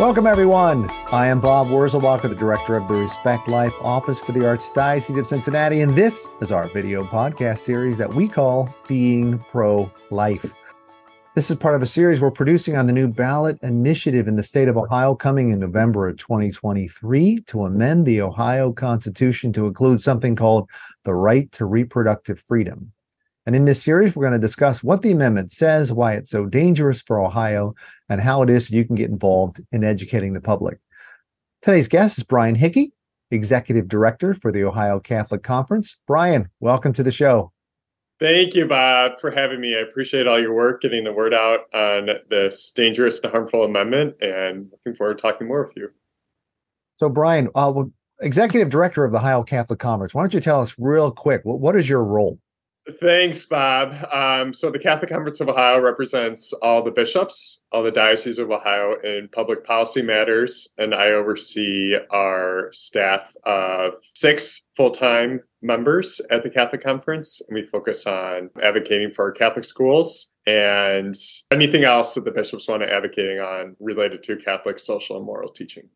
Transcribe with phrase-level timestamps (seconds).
[0.00, 0.88] Welcome, everyone.
[1.12, 5.26] I am Bob Wurzelbacher, the director of the Respect Life Office for the Archdiocese of
[5.26, 10.54] Cincinnati, and this is our video podcast series that we call Being Pro Life.
[11.34, 14.42] This is part of a series we're producing on the new ballot initiative in the
[14.42, 20.00] state of Ohio coming in November of 2023 to amend the Ohio Constitution to include
[20.00, 20.70] something called
[21.04, 22.90] the right to reproductive freedom.
[23.46, 26.44] And in this series, we're going to discuss what the amendment says, why it's so
[26.44, 27.74] dangerous for Ohio,
[28.08, 30.78] and how it is you can get involved in educating the public.
[31.62, 32.92] Today's guest is Brian Hickey,
[33.30, 35.96] Executive Director for the Ohio Catholic Conference.
[36.06, 37.50] Brian, welcome to the show.
[38.18, 39.74] Thank you, Bob, for having me.
[39.74, 44.16] I appreciate all your work getting the word out on this dangerous and harmful amendment,
[44.20, 45.88] and looking forward to talking more with you.
[46.96, 47.84] So, Brian, uh,
[48.20, 51.60] Executive Director of the Ohio Catholic Conference, why don't you tell us real quick what,
[51.60, 52.38] what is your role?
[52.98, 53.94] Thanks, Bob.
[54.12, 58.50] Um, so, the Catholic Conference of Ohio represents all the bishops, all the dioceses of
[58.50, 66.20] Ohio in public policy matters, and I oversee our staff of six full time members
[66.30, 67.42] at the Catholic Conference.
[67.48, 71.14] And we focus on advocating for Catholic schools and
[71.52, 75.50] anything else that the bishops want to advocating on related to Catholic social and moral
[75.50, 75.88] teaching.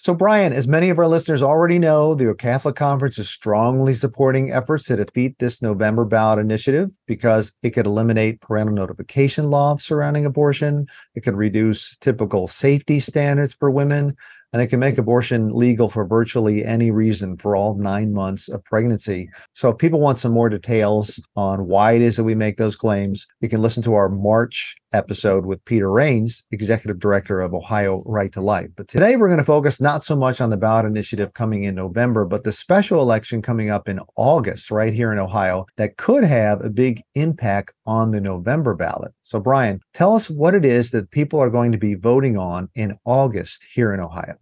[0.00, 4.52] So, Brian, as many of our listeners already know, the Catholic Conference is strongly supporting
[4.52, 10.24] efforts to defeat this November ballot initiative because it could eliminate parental notification law surrounding
[10.24, 10.86] abortion.
[11.16, 14.16] It could reduce typical safety standards for women
[14.52, 18.64] and it can make abortion legal for virtually any reason for all nine months of
[18.64, 19.28] pregnancy.
[19.54, 22.76] So, if people want some more details on why it is that we make those
[22.76, 28.02] claims, you can listen to our March episode with Peter Range, Executive Director of Ohio
[28.06, 28.70] Right to Life.
[28.76, 31.74] But today we're going to focus not so much on the ballot initiative coming in
[31.74, 36.24] November, but the special election coming up in August right here in Ohio that could
[36.24, 39.12] have a big impact on the November ballot.
[39.22, 42.68] So, Brian, tell us what it is that people are going to be voting on
[42.74, 44.36] in August here in Ohio.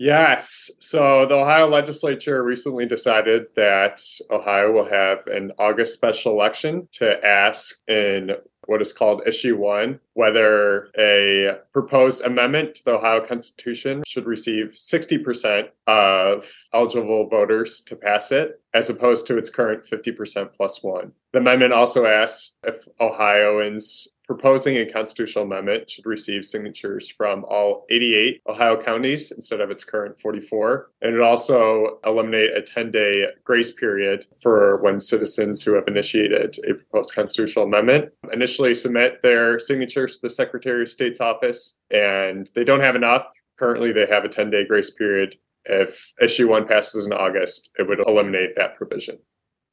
[0.00, 0.70] Yes.
[0.78, 4.00] So the Ohio legislature recently decided that
[4.30, 8.30] Ohio will have an August special election to ask in
[8.68, 14.72] what is called issue one whether a proposed amendment to the Ohio Constitution should receive
[14.74, 21.12] 60% of eligible voters to pass it, as opposed to its current 50% plus one.
[21.32, 27.86] The amendment also asks if Ohioans proposing a constitutional amendment should receive signatures from all
[27.90, 30.90] 88 Ohio counties instead of its current 44.
[31.00, 36.74] And it also eliminate a 10-day grace period for when citizens who have initiated a
[36.74, 42.64] proposed constitutional amendment initially submit their signatures to the Secretary of State's office, and they
[42.64, 43.26] don't have enough.
[43.58, 45.36] Currently, they have a 10-day grace period.
[45.64, 49.18] If issue one passes in August, it would eliminate that provision.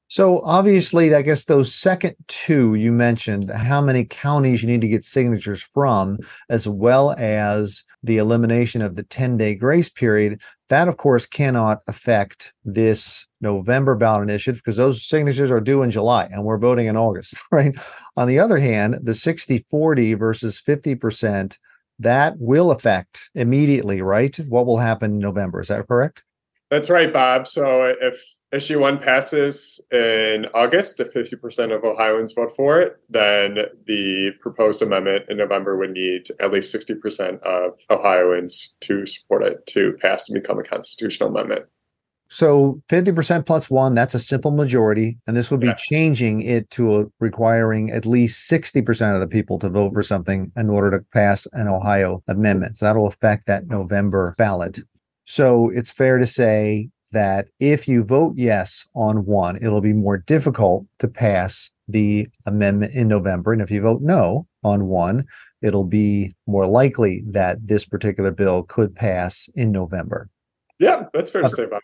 [0.08, 4.88] So obviously, I guess those second two you mentioned, how many counties you need to
[4.88, 10.88] get signatures from, as well as the elimination of the 10 day grace period, that
[10.88, 16.30] of course cannot affect this November ballot initiative because those signatures are due in July
[16.32, 17.76] and we're voting in August, right?
[18.16, 21.58] On the other hand, the 60 40 versus 50%,
[22.00, 24.36] that will affect immediately, right?
[24.48, 25.62] What will happen in November?
[25.62, 26.24] Is that correct?
[26.70, 27.48] That's right, Bob.
[27.48, 28.22] So if
[28.52, 34.82] issue one passes in August, if 50% of Ohioans vote for it, then the proposed
[34.82, 40.30] amendment in November would need at least 60% of Ohioans to support it to pass
[40.30, 41.66] and become a constitutional amendment.
[42.28, 45.18] So 50% plus one, that's a simple majority.
[45.28, 45.82] And this would be yes.
[45.84, 50.52] changing it to a, requiring at least 60% of the people to vote for something
[50.56, 52.78] in order to pass an Ohio amendment.
[52.78, 54.80] So that'll affect that November ballot.
[55.26, 60.18] So it's fair to say that if you vote yes on one, it'll be more
[60.18, 63.54] difficult to pass the amendment in November.
[63.54, 65.26] And if you vote no on one,
[65.62, 70.30] it'll be more likely that this particular bill could pass in November.
[70.78, 71.82] Yeah, that's fair to say, Bob.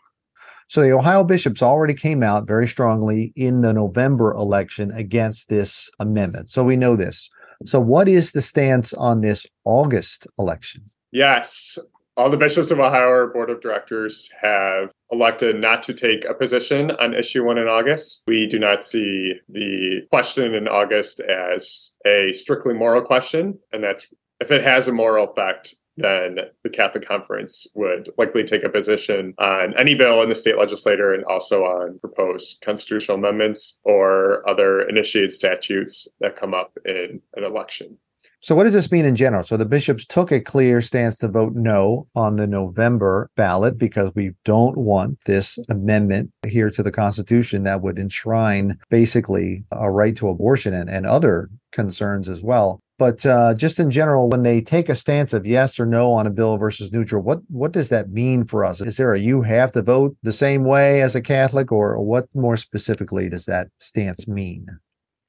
[0.68, 5.90] So the Ohio bishops already came out very strongly in the November election against this
[5.98, 6.50] amendment.
[6.50, 7.30] So we know this.
[7.64, 10.90] So what is the stance on this August election?
[11.10, 11.78] Yes
[12.16, 16.90] all the bishops of Ohio board of directors have elected not to take a position
[16.92, 18.22] on issue one in August.
[18.26, 24.08] We do not see the question in August as a strictly moral question, and that's
[24.40, 29.34] if it has a moral effect, then the Catholic Conference would likely take a position
[29.38, 34.88] on any bill in the state legislature and also on proposed constitutional amendments or other
[34.88, 37.98] initiated statutes that come up in an election.
[38.44, 39.44] So, what does this mean in general?
[39.44, 44.10] So, the bishops took a clear stance to vote no on the November ballot because
[44.16, 50.16] we don't want this amendment here to the Constitution that would enshrine basically a right
[50.16, 52.80] to abortion and, and other concerns as well.
[52.98, 56.26] But uh, just in general, when they take a stance of yes or no on
[56.26, 58.80] a bill versus neutral, what what does that mean for us?
[58.80, 62.26] Is there a you have to vote the same way as a Catholic, or what
[62.34, 64.66] more specifically does that stance mean?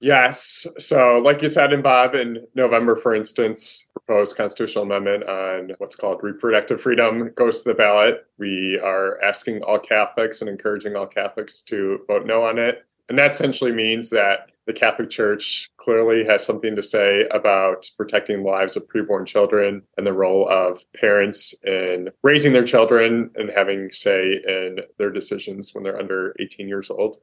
[0.04, 0.68] Yes.
[0.80, 5.96] So, like you said, in Bob, in November, for instance, proposed constitutional amendment on what's
[5.96, 8.26] called reproductive freedom goes to the ballot.
[8.38, 12.86] We are asking all Catholics and encouraging all Catholics to vote no on it.
[13.08, 18.44] And that essentially means that the Catholic Church clearly has something to say about protecting
[18.44, 23.50] the lives of preborn children and the role of parents in raising their children and
[23.56, 27.20] having say in their decisions when they're under 18 years old.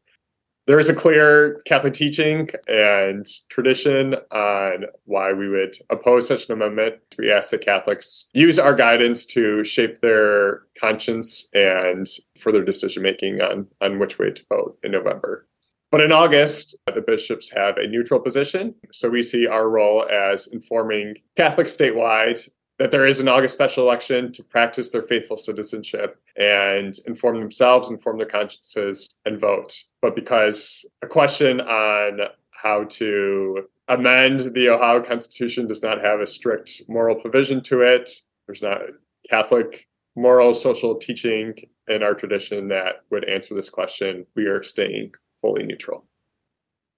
[0.70, 6.52] There is a clear Catholic teaching and tradition on why we would oppose such an
[6.52, 6.94] amendment.
[7.19, 12.06] We ask that Catholics use our guidance to shape their conscience and
[12.38, 15.49] further decision making on, on which way to vote in November.
[15.90, 18.72] But in August, the bishops have a neutral position.
[18.93, 22.49] So we see our role as informing Catholics statewide
[22.81, 27.91] that there is an August special election to practice their faithful citizenship and inform themselves,
[27.91, 29.85] inform their consciences, and vote.
[30.00, 32.21] But because a question on
[32.53, 38.11] how to amend the Ohio Constitution does not have a strict moral provision to it,
[38.47, 38.81] there's not
[39.29, 39.87] Catholic
[40.17, 41.55] moral social teaching
[41.88, 44.25] in our tradition that would answer this question.
[44.35, 45.12] We are staying
[45.43, 46.06] fully neutral.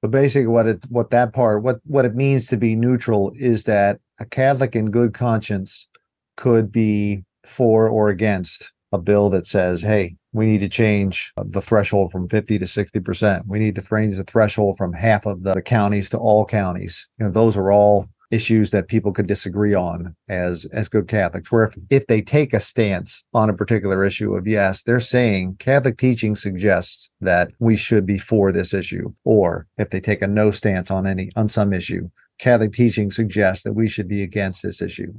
[0.01, 3.65] But basically, what it what that part what what it means to be neutral is
[3.65, 5.89] that a Catholic in good conscience
[6.37, 11.61] could be for or against a bill that says, "Hey, we need to change the
[11.61, 13.47] threshold from 50 to 60 percent.
[13.49, 17.27] We need to change the threshold from half of the counties to all counties." You
[17.27, 21.51] know, those are all issues that people could disagree on as as good Catholics.
[21.51, 25.57] Where if, if they take a stance on a particular issue of yes, they're saying
[25.59, 30.29] Catholic teaching suggests that we should be for this issue, or if they take a
[30.29, 32.09] no stance on any on some issue,
[32.39, 35.13] Catholic teaching suggests that we should be against this issue.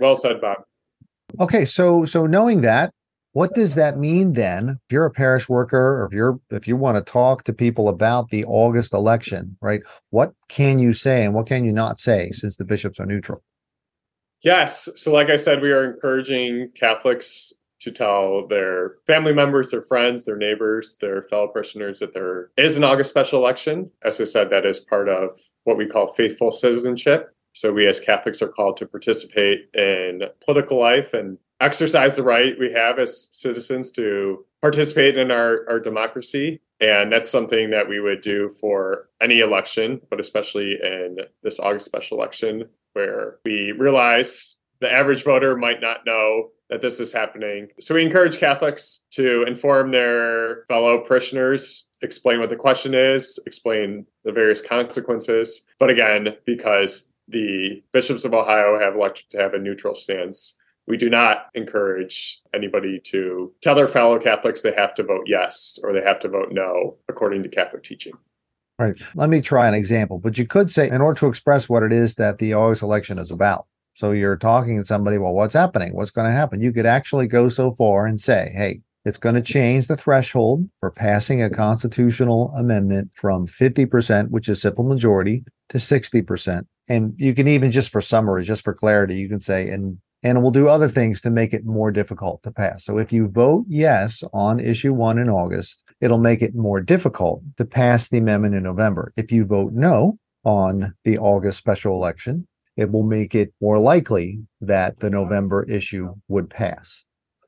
[0.00, 0.58] Well said, Bob.
[1.40, 2.92] Okay, so so knowing that,
[3.32, 6.76] what does that mean then if you're a parish worker or if you're if you
[6.76, 9.80] want to talk to people about the august election right
[10.10, 13.42] what can you say and what can you not say since the bishops are neutral
[14.42, 19.82] yes so like i said we are encouraging catholics to tell their family members their
[19.82, 24.24] friends their neighbors their fellow parishioners that there is an august special election as i
[24.24, 28.48] said that is part of what we call faithful citizenship so we as catholics are
[28.48, 34.44] called to participate in political life and exercise the right we have as citizens to
[34.60, 36.60] participate in our, our democracy.
[36.80, 41.86] And that's something that we would do for any election, but especially in this August
[41.86, 47.68] special election, where we realize the average voter might not know that this is happening.
[47.80, 54.06] So we encourage Catholics to inform their fellow parishioners, explain what the question is, explain
[54.24, 55.66] the various consequences.
[55.78, 60.96] But again, because the bishops of Ohio have elected to have a neutral stance, we
[60.96, 65.92] do not encourage anybody to tell their fellow Catholics they have to vote yes or
[65.92, 68.14] they have to vote no according to Catholic teaching.
[68.78, 68.96] Right.
[69.14, 70.18] Let me try an example.
[70.18, 73.18] But you could say, in order to express what it is that the August election
[73.18, 73.66] is about.
[73.98, 75.92] So you're talking to somebody, well, what's happening?
[75.92, 76.60] What's going to happen?
[76.60, 80.70] You could actually go so far and say, hey, it's going to change the threshold
[80.78, 86.64] for passing a constitutional amendment from 50%, which is simple majority, to 60%.
[86.88, 90.42] And you can even just for summary, just for clarity, you can say, and and
[90.42, 92.84] we'll do other things to make it more difficult to pass.
[92.84, 97.42] So if you vote yes on issue one in August, it'll make it more difficult
[97.56, 99.12] to pass the amendment in November.
[99.16, 102.46] If you vote no on the August special election,
[102.78, 107.04] it will make it more likely that the November issue would pass.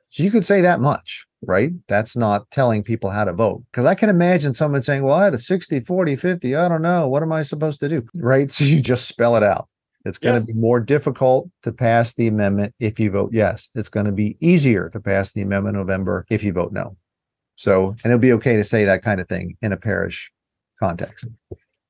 [0.09, 1.71] So you could say that much, right?
[1.87, 3.63] That's not telling people how to vote.
[3.71, 6.57] Because I can imagine someone saying, well, I had a 60, 40, 50.
[6.57, 7.07] I don't know.
[7.07, 8.05] What am I supposed to do?
[8.13, 8.51] Right.
[8.61, 9.69] So you just spell it out.
[10.05, 10.47] It's going yes.
[10.49, 13.69] to be more difficult to pass the amendment if you vote yes.
[13.77, 16.97] It's going to be easier to pass the amendment in November if you vote no.
[17.55, 20.33] So, and it'll be okay to say that kind of thing in a parish
[20.81, 21.29] context.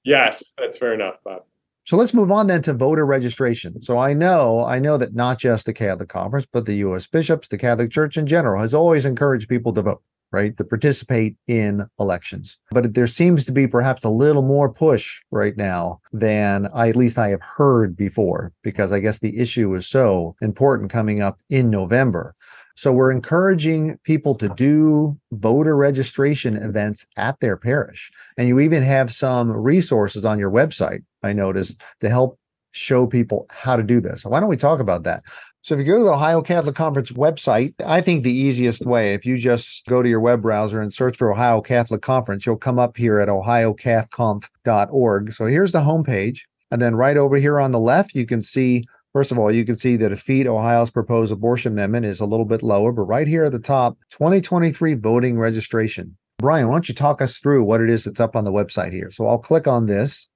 [0.05, 1.45] Yes, that's fair enough, Bob.
[1.91, 3.83] So let's move on then to voter registration.
[3.83, 7.09] So I know, I know that not just the Catholic Conference, but the U.S.
[7.09, 10.01] bishops, the Catholic Church in general, has always encouraged people to vote
[10.33, 12.59] right, to participate in elections.
[12.71, 16.95] But there seems to be perhaps a little more push right now than I, at
[16.95, 21.41] least I have heard before, because I guess the issue is so important coming up
[21.51, 22.35] in November.
[22.81, 28.11] So we're encouraging people to do voter registration events at their parish.
[28.39, 32.39] And you even have some resources on your website, I noticed, to help
[32.71, 34.25] show people how to do this.
[34.25, 35.25] Why don't we talk about that?
[35.61, 39.13] So if you go to the Ohio Catholic Conference website, I think the easiest way,
[39.13, 42.57] if you just go to your web browser and search for Ohio Catholic Conference, you'll
[42.57, 45.33] come up here at ohiocathconf.org.
[45.35, 46.45] So here's the homepage.
[46.71, 49.65] And then right over here on the left, you can see, first of all, you
[49.65, 53.27] can see that defeat Ohio's proposed abortion amendment is a little bit lower, but right
[53.27, 56.17] here at the top, 2023 voting registration.
[56.39, 58.93] Brian, why don't you talk us through what it is that's up on the website
[58.93, 59.11] here?
[59.11, 60.29] So I'll click on this.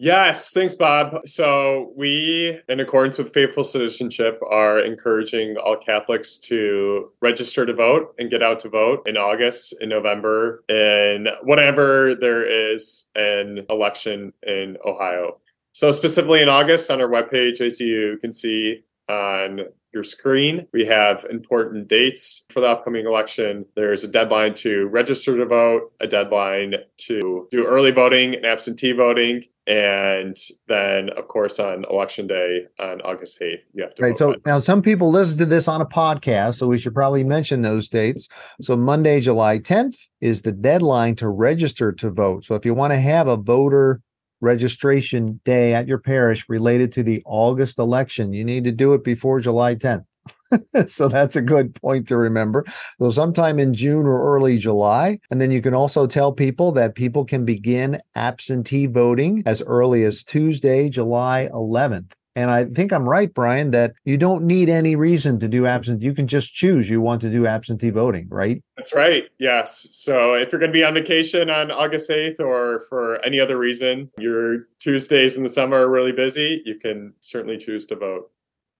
[0.00, 1.26] Yes, thanks, Bob.
[1.26, 8.14] So, we, in accordance with faithful citizenship, are encouraging all Catholics to register to vote
[8.16, 14.32] and get out to vote in August, in November, in whatever there is an election
[14.46, 15.40] in Ohio.
[15.78, 19.60] So, specifically in August, on our webpage, as you can see on
[19.94, 20.66] your screen.
[20.72, 23.64] We have important dates for the upcoming election.
[23.76, 28.90] There's a deadline to register to vote, a deadline to do early voting and absentee
[28.90, 34.18] voting, and then, of course, on election day on August 8th, you have to right.
[34.18, 37.62] So now some people listen to this on a podcast, so we should probably mention
[37.62, 38.28] those dates.
[38.60, 42.44] So Monday, July 10th is the deadline to register to vote.
[42.44, 44.00] So if you want to have a voter
[44.40, 48.32] registration day at your parish related to the August election.
[48.32, 50.04] You need to do it before July 10th.
[50.88, 52.64] so that's a good point to remember.
[53.00, 55.18] So sometime in June or early July.
[55.30, 60.04] And then you can also tell people that people can begin absentee voting as early
[60.04, 62.12] as Tuesday, July 11th.
[62.38, 66.04] And I think I'm right, Brian, that you don't need any reason to do absentee.
[66.04, 68.62] You can just choose you want to do absentee voting, right?
[68.76, 69.24] That's right.
[69.40, 69.88] Yes.
[69.90, 73.58] So if you're going to be on vacation on August 8th or for any other
[73.58, 78.30] reason, your Tuesdays in the summer are really busy, you can certainly choose to vote.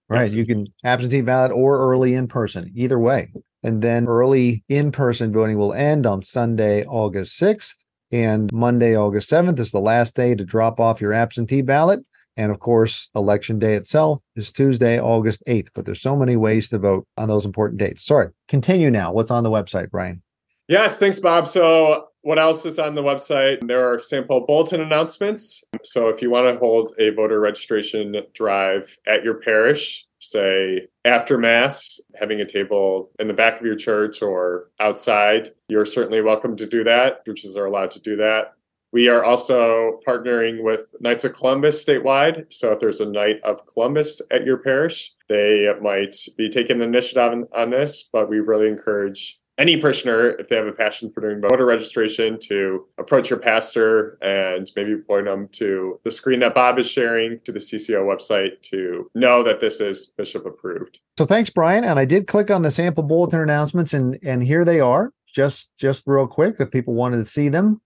[0.08, 0.32] Right.
[0.32, 3.32] You can absentee ballot or early in person, either way.
[3.64, 7.74] And then early in person voting will end on Sunday, August 6th.
[8.12, 12.06] And Monday, August 7th is the last day to drop off your absentee ballot.
[12.38, 15.68] And of course, election day itself is Tuesday, August 8th.
[15.75, 18.07] But there's so many ways to vote on those important dates.
[18.07, 19.12] Sorry, continue now.
[19.12, 20.23] What's on the website, Brian?
[20.68, 21.49] Yes, thanks, Bob.
[21.49, 23.66] So, what else is on the website?
[23.66, 25.64] There are sample bulletin announcements.
[25.83, 31.38] So, if you want to hold a voter registration drive at your parish, say after
[31.38, 36.57] Mass, having a table in the back of your church or outside, you're certainly welcome
[36.57, 37.25] to do that.
[37.25, 38.52] Churches are allowed to do that.
[38.92, 42.52] We are also partnering with Knights of Columbus statewide.
[42.52, 47.23] So if there's a Knight of Columbus at your parish, they might be taking initiative
[47.23, 51.21] on, on this, but we really encourage any parishioner, if they have a passion for
[51.21, 56.54] doing voter registration, to approach your pastor and maybe point them to the screen that
[56.54, 61.00] Bob is sharing to the CCO website to know that this is bishop approved.
[61.18, 61.85] So thanks, Brian.
[61.85, 65.12] And I did click on the sample bulletin announcements, and and here they are.
[65.26, 67.80] Just just real quick, if people wanted to see them.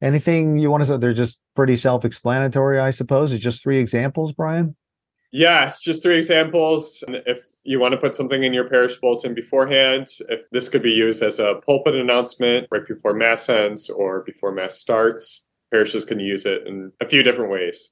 [0.00, 0.96] Anything you want to say?
[0.96, 3.32] They're just pretty self-explanatory, I suppose.
[3.32, 4.76] It's just three examples, Brian.
[5.32, 7.04] Yes, just three examples.
[7.08, 10.92] If you want to put something in your parish bulletin beforehand, if this could be
[10.92, 16.20] used as a pulpit announcement right before Mass ends or before Mass starts, parishes can
[16.20, 17.90] use it in a few different ways.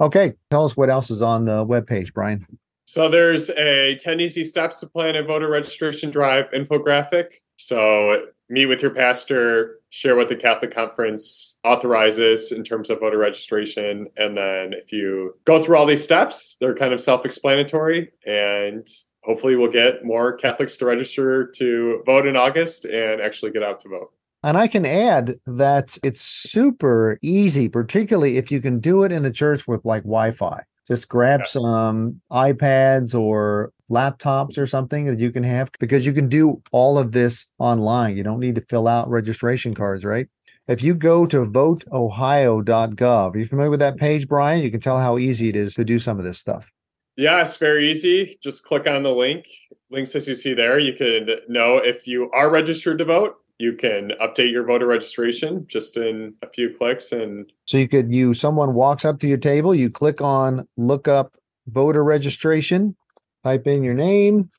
[0.00, 2.46] Okay, tell us what else is on the webpage, Brian.
[2.86, 7.32] So there's a 10 easy steps to plan a voter registration drive infographic.
[7.56, 13.18] So meet with your pastor, share what the Catholic Conference authorizes in terms of voter
[13.18, 14.06] registration.
[14.16, 18.10] And then if you go through all these steps, they're kind of self explanatory.
[18.26, 18.86] And
[19.24, 23.80] hopefully, we'll get more Catholics to register to vote in August and actually get out
[23.80, 24.12] to vote.
[24.42, 29.22] And I can add that it's super easy, particularly if you can do it in
[29.22, 30.62] the church with like Wi Fi.
[30.88, 31.46] Just grab yeah.
[31.46, 36.98] some iPads or laptops or something that you can have because you can do all
[36.98, 38.16] of this online.
[38.16, 40.28] You don't need to fill out registration cards, right?
[40.68, 44.62] If you go to voteohio.gov, are you familiar with that page, Brian?
[44.62, 46.70] You can tell how easy it is to do some of this stuff.
[47.16, 48.38] Yeah, it's very easy.
[48.42, 49.46] Just click on the link.
[49.90, 50.78] Links as you see there.
[50.78, 55.66] You can know if you are registered to vote you can update your voter registration
[55.68, 59.38] just in a few clicks and so you could you someone walks up to your
[59.38, 61.36] table you click on look up
[61.68, 62.96] voter registration
[63.44, 64.50] type in your name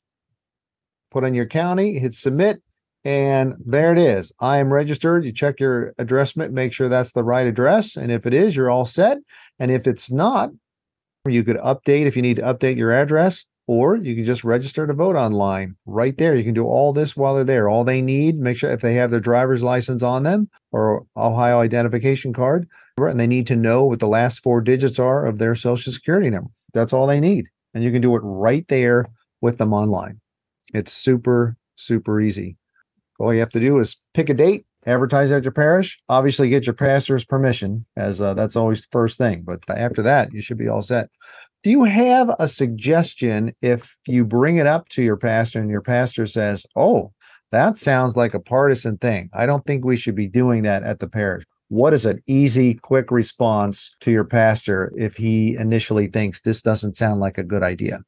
[1.10, 2.62] put in your county hit submit
[3.04, 7.24] and there it is i am registered you check your address make sure that's the
[7.24, 9.18] right address and if it is you're all set
[9.58, 10.50] and if it's not
[11.26, 14.86] you could update if you need to update your address or you can just register
[14.86, 16.34] to vote online right there.
[16.34, 17.68] You can do all this while they're there.
[17.68, 21.60] All they need, make sure if they have their driver's license on them or Ohio
[21.60, 25.54] identification card, and they need to know what the last four digits are of their
[25.54, 26.50] social security number.
[26.74, 27.46] That's all they need.
[27.74, 29.06] And you can do it right there
[29.40, 30.20] with them online.
[30.74, 32.56] It's super, super easy.
[33.18, 36.66] All you have to do is pick a date, advertise at your parish, obviously get
[36.66, 39.42] your pastor's permission, as uh, that's always the first thing.
[39.42, 41.08] But after that, you should be all set.
[41.62, 45.82] Do you have a suggestion if you bring it up to your pastor and your
[45.82, 47.12] pastor says, Oh,
[47.52, 49.28] that sounds like a partisan thing.
[49.32, 51.44] I don't think we should be doing that at the parish.
[51.72, 56.98] What is an easy, quick response to your pastor if he initially thinks this doesn't
[56.98, 58.02] sound like a good idea?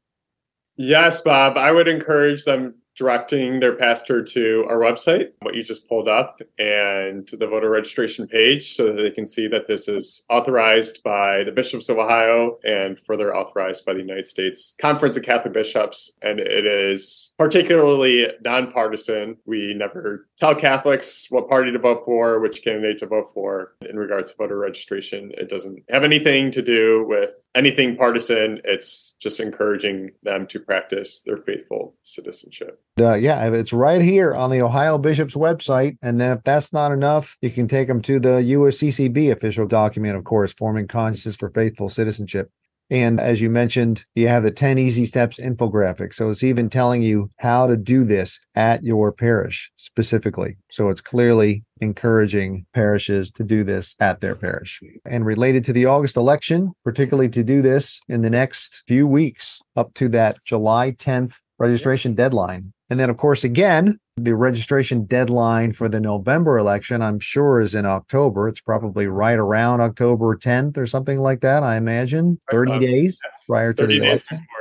[0.76, 1.56] Yes, Bob.
[1.56, 6.41] I would encourage them directing their pastor to our website, what you just pulled up,
[6.59, 11.43] and the voter registration page so that they can see that this is authorized by
[11.45, 16.17] the bishops of Ohio and further authorized by the United States Conference of Catholic Bishops.
[16.23, 19.37] And it is particularly nonpartisan.
[19.47, 23.97] We never tell Catholics what party to vote for, which candidate to vote for in
[23.97, 25.33] regards to voter registration.
[25.37, 28.61] It doesn't have anything to do with anything partisan.
[28.65, 32.84] It's just encouraging them to practice their faithful citizenship.
[33.01, 35.97] Uh, yeah, it's right here on the Ohio Bishop's website.
[36.01, 40.17] And then if that's not enough, you can take them to the USCCB official document,
[40.17, 42.51] of course, Forming Consciences for Faithful Citizenship.
[42.91, 46.15] And as you mentioned, you have the 10 easy steps infographic.
[46.15, 50.59] So it's even telling you how to do this at your parish specifically.
[50.71, 54.81] So it's clearly encouraging parishes to do this at their parish.
[55.05, 59.61] And related to the August election, particularly to do this in the next few weeks
[59.75, 62.73] up to that July 10th registration deadline.
[62.91, 67.75] And then, of course, again, the registration deadline for the November election, I'm sure, is
[67.75, 68.49] in October.
[68.49, 73.21] It's probably right around October 10th or something like that, I imagine, 30 um, days
[73.25, 73.45] yes.
[73.49, 74.47] prior to the election.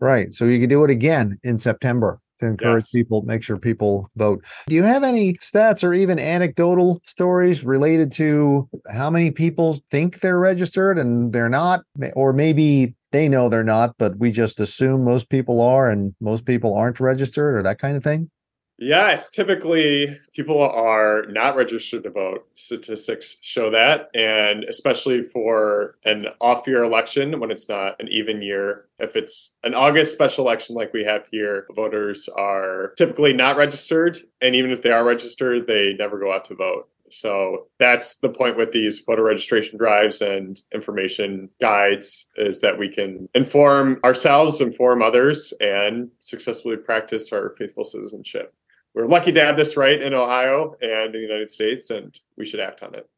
[0.00, 0.32] Right.
[0.34, 2.92] So you can do it again in September to encourage yes.
[2.92, 4.44] people, make sure people vote.
[4.66, 10.20] Do you have any stats or even anecdotal stories related to how many people think
[10.20, 11.82] they're registered and they're not?
[12.14, 16.44] Or maybe they know they're not, but we just assume most people are and most
[16.44, 18.30] people aren't registered or that kind of thing?
[18.78, 22.48] Yes, typically people are not registered to vote.
[22.54, 24.08] Statistics show that.
[24.12, 28.86] And especially for an off year election when it's not an even year.
[28.98, 34.18] If it's an August special election like we have here, voters are typically not registered.
[34.40, 36.88] And even if they are registered, they never go out to vote.
[37.12, 42.88] So that's the point with these voter registration drives and information guides is that we
[42.88, 48.54] can inform ourselves, inform others, and successfully practice our faithful citizenship.
[48.94, 52.44] We're lucky to have this right in Ohio and in the United States, and we
[52.44, 53.08] should act on it.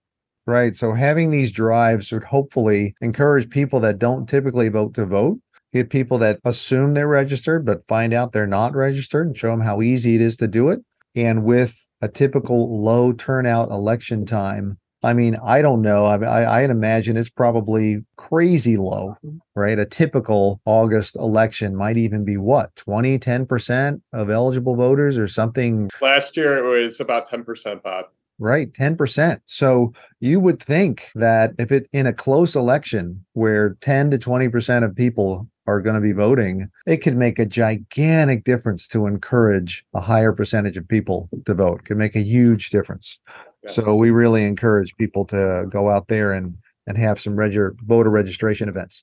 [0.46, 0.76] Right.
[0.76, 5.38] So having these drives would hopefully encourage people that don't typically vote to vote
[5.74, 9.60] get people that assume they're registered but find out they're not registered and show them
[9.60, 10.80] how easy it is to do it.
[11.16, 14.78] And with a typical low turnout election time.
[15.02, 16.06] I mean, I don't know.
[16.06, 19.16] I, I, I'd imagine it's probably crazy low,
[19.54, 19.78] right?
[19.78, 25.90] A typical August election might even be what, 20, 10% of eligible voters or something?
[26.00, 28.06] Last year it was about 10%, Bob.
[28.38, 29.40] Right, 10%.
[29.46, 34.84] So you would think that if it in a close election where 10 to 20%
[34.84, 39.84] of people are going to be voting, it could make a gigantic difference to encourage
[39.94, 41.80] a higher percentage of people to vote.
[41.80, 43.18] It could make a huge difference.
[43.62, 43.76] Yes.
[43.76, 48.10] So we really encourage people to go out there and and have some reg- voter
[48.10, 49.02] registration events.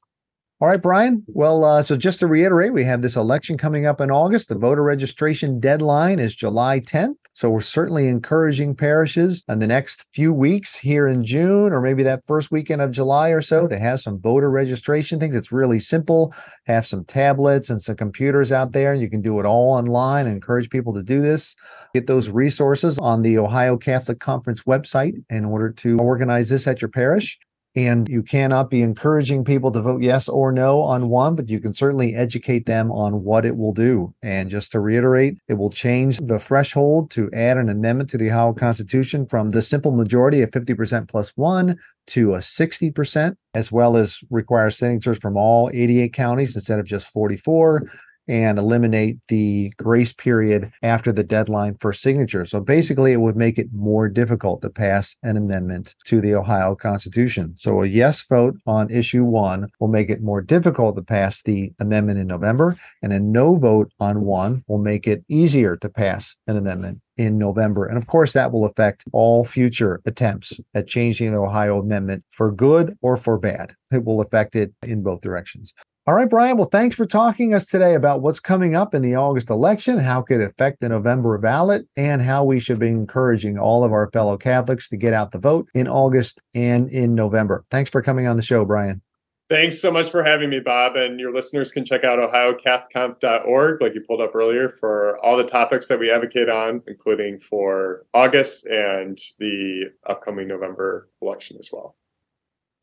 [0.62, 1.24] All right, Brian.
[1.26, 4.48] Well, uh, so just to reiterate, we have this election coming up in August.
[4.48, 7.16] The voter registration deadline is July 10th.
[7.34, 12.04] So we're certainly encouraging parishes in the next few weeks here in June, or maybe
[12.04, 15.34] that first weekend of July or so, to have some voter registration things.
[15.34, 16.32] It's really simple.
[16.68, 18.94] Have some tablets and some computers out there.
[18.94, 20.28] You can do it all online.
[20.28, 21.56] encourage people to do this.
[21.96, 26.84] Get those resources on the Ohio Catholic Conference website in order to organize this at
[26.84, 27.40] your parish.
[27.76, 31.60] And you cannot be encouraging people to vote yes or no on one, but you
[31.60, 34.14] can certainly educate them on what it will do.
[34.22, 38.30] And just to reiterate, it will change the threshold to add an amendment to the
[38.30, 43.96] Ohio Constitution from the simple majority of 50% plus one to a 60%, as well
[43.96, 47.90] as require signatures from all 88 counties instead of just 44
[48.28, 52.46] and eliminate the grace period after the deadline for signature.
[52.46, 56.76] So basically, it would make it more difficult to pass an amendment to the Ohio
[56.76, 57.56] Constitution.
[57.56, 61.74] So a yes vote on issue one will make it more difficult to pass the
[61.80, 66.36] amendment in November, and a no vote on one will make it easier to pass
[66.48, 67.86] an amendment in November.
[67.86, 72.52] And of course, that will affect all future attempts at changing the Ohio Amendment for
[72.52, 73.76] good or for bad.
[73.92, 75.74] It will affect it in both directions.
[76.08, 76.58] All right, Brian.
[76.58, 80.22] Well, thanks for talking us today about what's coming up in the August election, how
[80.22, 84.10] it could affect the November ballot, and how we should be encouraging all of our
[84.10, 87.64] fellow Catholics to get out the vote in August and in November.
[87.70, 89.00] Thanks for coming on the show, Brian.
[89.48, 90.96] Thanks so much for having me, Bob.
[90.96, 95.44] And your listeners can check out ohiocathconf.org, like you pulled up earlier, for all the
[95.44, 101.96] topics that we advocate on, including for August and the upcoming November election as well.